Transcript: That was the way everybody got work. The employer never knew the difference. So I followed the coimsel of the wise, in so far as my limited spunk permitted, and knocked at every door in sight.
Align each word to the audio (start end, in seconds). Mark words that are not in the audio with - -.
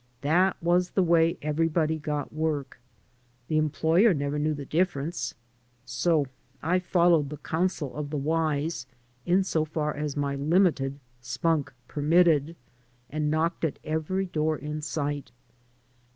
That 0.21 0.57
was 0.63 0.89
the 0.89 1.03
way 1.03 1.37
everybody 1.43 1.99
got 1.99 2.33
work. 2.33 2.79
The 3.49 3.57
employer 3.59 4.15
never 4.15 4.39
knew 4.39 4.55
the 4.55 4.65
difference. 4.65 5.35
So 5.85 6.25
I 6.63 6.79
followed 6.79 7.29
the 7.29 7.37
coimsel 7.37 7.93
of 7.93 8.09
the 8.09 8.17
wise, 8.17 8.87
in 9.27 9.43
so 9.43 9.63
far 9.63 9.95
as 9.95 10.17
my 10.17 10.33
limited 10.35 10.99
spunk 11.21 11.71
permitted, 11.87 12.55
and 13.11 13.29
knocked 13.29 13.63
at 13.63 13.77
every 13.83 14.25
door 14.25 14.57
in 14.57 14.81
sight. 14.81 15.31